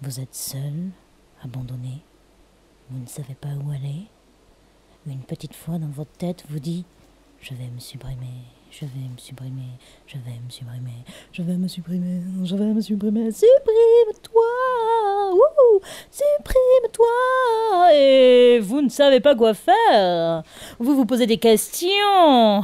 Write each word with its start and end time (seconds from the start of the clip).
Vous 0.00 0.20
êtes 0.20 0.34
seul, 0.34 0.90
abandonné. 1.42 2.04
Vous 2.88 3.00
ne 3.00 3.06
savez 3.06 3.34
pas 3.34 3.48
où 3.48 3.72
aller. 3.72 4.06
Une 5.08 5.24
petite 5.24 5.56
voix 5.66 5.78
dans 5.78 5.88
votre 5.88 6.12
tête 6.12 6.44
vous 6.50 6.60
dit 6.60 6.84
Je 7.40 7.52
vais 7.54 7.68
me 7.74 7.80
supprimer, 7.80 8.44
je 8.70 8.84
vais 8.84 9.08
me 9.12 9.18
supprimer, 9.18 9.72
je 10.06 10.18
vais 10.18 10.38
me 10.44 10.50
supprimer, 10.50 11.04
je 11.32 11.42
vais 11.42 11.56
me 11.56 11.66
supprimer, 11.66 12.20
je 12.44 12.54
vais 12.54 12.74
me 12.74 12.80
supprimer. 12.80 13.32
Supprime-toi 13.32 14.44
Supprime-toi 16.10 17.94
Et 17.94 18.60
vous 18.60 18.82
ne 18.82 18.88
savez 18.88 19.18
pas 19.18 19.34
quoi 19.34 19.54
faire. 19.54 20.44
Vous 20.78 20.94
vous 20.94 21.06
posez 21.06 21.26
des 21.26 21.38
questions. 21.38 22.62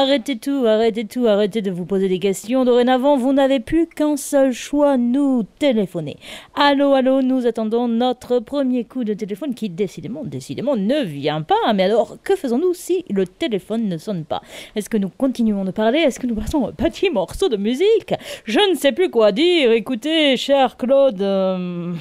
Arrêtez 0.00 0.36
tout, 0.38 0.64
arrêtez 0.66 1.04
tout, 1.04 1.26
arrêtez 1.26 1.60
de 1.60 1.70
vous 1.70 1.84
poser 1.84 2.08
des 2.08 2.18
questions. 2.18 2.64
Dorénavant, 2.64 3.16
vous 3.16 3.32
n'avez 3.32 3.60
plus 3.60 3.86
qu'un 3.86 4.16
seul 4.16 4.52
choix, 4.52 4.96
nous 4.96 5.44
téléphoner. 5.58 6.16
Allô, 6.54 6.94
allô, 6.94 7.20
nous 7.20 7.46
attendons 7.46 7.86
notre 7.86 8.38
premier 8.38 8.84
coup 8.84 9.04
de 9.04 9.12
téléphone 9.12 9.54
qui 9.54 9.68
décidément, 9.68 10.24
décidément 10.24 10.74
ne 10.74 11.02
vient 11.04 11.42
pas. 11.42 11.72
Mais 11.74 11.82
alors, 11.82 12.16
que 12.24 12.34
faisons-nous 12.34 12.72
si 12.72 13.04
le 13.10 13.26
téléphone 13.26 13.88
ne 13.88 13.98
sonne 13.98 14.24
pas? 14.24 14.40
Est-ce 14.74 14.88
que 14.88 14.96
nous 14.96 15.10
continuons 15.10 15.64
de 15.64 15.70
parler? 15.70 15.98
Est-ce 15.98 16.18
que 16.18 16.26
nous 16.26 16.34
passons 16.34 16.66
un 16.66 16.72
petit 16.72 17.10
morceau 17.10 17.48
de 17.48 17.58
musique? 17.58 18.14
Je 18.44 18.60
ne 18.70 18.74
sais 18.76 18.92
plus 18.92 19.10
quoi 19.10 19.32
dire. 19.32 19.70
Écoutez, 19.72 20.36
cher 20.38 20.78
Claude, 20.78 21.20
euh, 21.20 21.92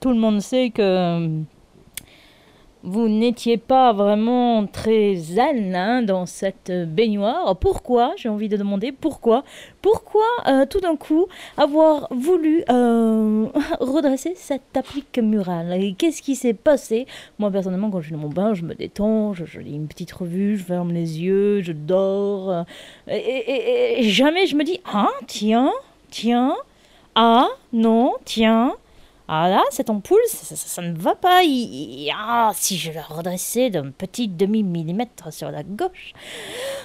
tout 0.00 0.10
le 0.10 0.18
monde 0.18 0.40
sait 0.40 0.70
que 0.70 1.40
vous 2.86 3.08
n'étiez 3.08 3.56
pas 3.56 3.92
vraiment 3.92 4.64
très 4.68 5.16
zen 5.16 5.74
hein, 5.74 6.02
dans 6.02 6.24
cette 6.24 6.70
baignoire. 6.70 7.56
Pourquoi 7.56 8.14
J'ai 8.16 8.28
envie 8.28 8.48
de 8.48 8.56
demander 8.56 8.92
pourquoi. 8.92 9.42
Pourquoi 9.82 10.22
euh, 10.46 10.66
tout 10.66 10.78
d'un 10.78 10.94
coup 10.94 11.26
avoir 11.56 12.06
voulu 12.12 12.62
euh, 12.70 13.46
redresser 13.80 14.34
cette 14.36 14.76
applique 14.76 15.18
murale? 15.18 15.94
Qu'est-ce 15.98 16.22
qui 16.22 16.36
s'est 16.36 16.54
passé? 16.54 17.06
Moi 17.40 17.50
personnellement, 17.50 17.90
quand 17.90 18.00
je 18.00 18.06
suis 18.06 18.14
dans 18.14 18.20
mon 18.20 18.28
bain, 18.28 18.54
je 18.54 18.62
me 18.62 18.74
détends, 18.74 19.34
je, 19.34 19.58
lis 19.58 19.74
une 19.74 19.88
petite 19.88 20.12
revue, 20.12 20.56
je 20.56 20.62
ferme 20.62 20.92
les 20.92 21.20
yeux, 21.20 21.62
je 21.62 21.72
dors. 21.72 22.64
Et 23.08 23.98
jamais 24.02 24.46
je 24.46 24.54
me 24.54 24.62
dis 24.62 24.78
ah 24.84 25.10
tiens, 25.26 25.72
tiens, 26.10 26.54
ah 27.16 27.48
non, 27.72 28.12
tiens. 28.24 28.76
Ah 29.28 29.48
là, 29.48 29.62
cette 29.70 29.90
ampoule, 29.90 30.20
ça, 30.26 30.82
ne 30.82 30.96
va 30.96 31.16
pas. 31.16 31.42
ah, 32.14 32.52
si 32.54 32.76
je 32.78 32.92
la 32.92 33.02
redressais 33.02 33.70
d'un 33.70 33.90
petit 33.90 34.28
demi-millimètre 34.28 35.32
sur 35.32 35.50
la 35.50 35.64
gauche, 35.64 36.12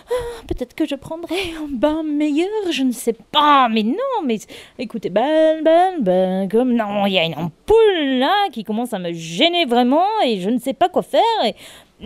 ah, 0.09 0.43
peut-être 0.47 0.73
que 0.73 0.87
je 0.87 0.95
prendrais 0.95 1.53
un 1.63 1.67
bain 1.67 2.01
meilleur, 2.01 2.49
je 2.71 2.81
ne 2.81 2.91
sais 2.91 3.13
pas. 3.13 3.69
Mais 3.69 3.83
non, 3.83 4.25
mais 4.25 4.39
écoutez, 4.79 5.11
ben, 5.11 5.63
ben, 5.63 6.01
ben, 6.01 6.49
comme 6.49 6.73
non, 6.73 7.05
il 7.05 7.13
y 7.13 7.19
a 7.19 7.25
une 7.25 7.35
ampoule 7.35 8.17
là 8.19 8.49
qui 8.51 8.63
commence 8.63 8.93
à 8.93 8.99
me 8.99 9.13
gêner 9.13 9.65
vraiment 9.65 10.07
et 10.25 10.39
je 10.39 10.49
ne 10.49 10.57
sais 10.57 10.73
pas 10.73 10.89
quoi 10.89 11.03
faire. 11.03 11.21
Et, 11.45 11.55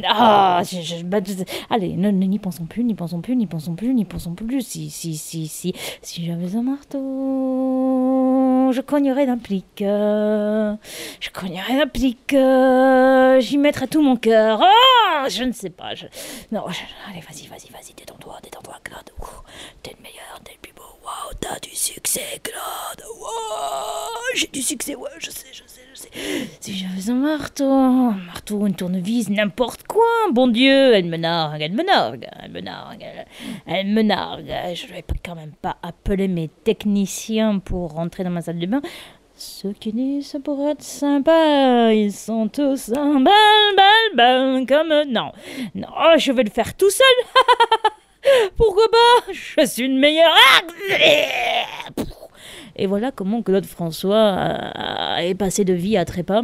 ah, 0.03 0.61
bah, 1.06 1.19
allez, 1.69 1.95
n'y 1.95 2.39
pensons 2.39 2.66
plus, 2.66 2.83
n'y 2.83 2.95
pensons 2.95 3.22
plus, 3.22 3.36
n'y 3.36 3.47
pensons 3.47 3.75
plus, 3.75 3.94
n'y 3.94 4.06
pensons 4.06 4.33
plus. 4.33 4.61
Si, 4.61 4.89
si, 4.89 5.16
si, 5.16 5.47
si, 5.47 5.73
si 6.02 6.25
j'avais 6.25 6.56
un 6.58 6.63
marteau, 6.63 7.00
je 8.75 8.81
cognerais 8.81 9.25
d'un 9.25 9.37
plic. 9.37 9.65
je 9.79 11.29
cognerais 11.33 11.77
d'un 11.77 11.87
plic. 11.87 12.35
J'y 13.39 13.57
mettrais 13.57 13.87
tout 13.87 14.01
mon 14.01 14.17
cœur. 14.17 14.61
Ah, 14.61 15.27
je 15.29 15.43
ne 15.43 15.53
sais 15.53 15.69
pas. 15.69 15.95
Je... 15.95 16.05
Non, 16.51 16.65
allez, 16.65 17.21
vas-y, 17.21 17.47
vas-y, 17.47 17.71
vas-y, 17.71 17.93
détends-toi, 17.95 18.37
détends-toi, 18.43 18.75
Claude. 18.83 19.09
T'es 19.81 19.95
le 19.97 20.03
meilleur, 20.03 20.39
t'es 20.43 20.53
le 20.53 20.59
plus 20.59 20.73
beau. 20.73 20.83
Waouh, 21.03 21.33
t'as 21.39 21.59
du 21.59 21.73
succès, 21.75 22.41
Claude. 22.43 23.05
J'ai 24.35 24.47
du 24.47 24.61
succès, 24.61 24.95
ouais, 24.95 25.09
je 25.19 25.31
sais, 25.31 25.47
je 25.53 25.63
sais. 25.65 25.74
Si 26.59 26.73
j'avais 26.73 27.09
un 27.09 27.15
marteau, 27.15 27.71
un 27.71 28.11
marteau, 28.11 28.67
une 28.67 28.75
tournevis, 28.75 29.29
n'importe 29.29 29.88
quoi, 29.88 30.03
bon 30.31 30.47
Dieu, 30.47 30.94
elle 30.94 31.06
me 31.06 31.16
nargue, 31.16 31.61
elle 31.61 31.72
me 31.72 31.83
nargue, 31.83 32.28
elle 32.44 32.51
me 32.51 32.59
nargue, 32.59 33.06
elle, 33.66 33.88
me 33.88 34.01
nargue. 34.01 34.53
Je 34.73 34.88
vais 34.88 35.06
quand 35.23 35.35
même 35.35 35.53
pas 35.61 35.78
appeler 35.81 36.28
mes 36.28 36.50
techniciens 36.50 37.59
pour 37.59 37.94
rentrer 37.94 38.25
dans 38.25 38.29
ma 38.29 38.41
salle 38.41 38.59
de 38.59 38.66
bain. 38.66 38.81
Ceux 39.38 39.72
qui 39.72 39.94
disent 39.94 40.28
ça 40.28 40.39
pourrait 40.39 40.72
être 40.72 40.83
sympa, 40.83 41.94
ils 41.94 42.12
sont 42.12 42.50
tous 42.50 42.91
un 42.94 43.22
bal, 43.22 44.16
bal, 44.16 44.66
comme... 44.66 45.09
Non, 45.09 45.31
non, 45.75 45.88
je 46.17 46.31
vais 46.33 46.44
le 46.44 46.50
faire 46.50 46.75
tout 46.75 46.89
seul. 46.89 47.06
Pourquoi 48.57 48.89
pas? 48.89 49.31
Je 49.31 49.66
suis 49.66 49.83
une 49.85 50.00
meilleure... 50.00 50.33
Et 52.75 52.88
voilà 52.88 53.12
comment 53.12 53.41
Claude 53.41 53.66
François 53.66 55.19
est 55.19 55.36
passé 55.36 55.63
de 55.63 55.74
vie 55.74 55.97
à 55.97 56.06
trépas 56.06 56.44